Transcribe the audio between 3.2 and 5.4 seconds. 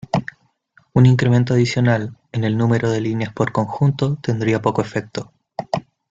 por conjunto tendría poco efecto.